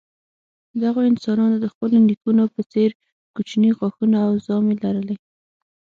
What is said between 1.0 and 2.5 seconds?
انسانانو د خپلو نیکونو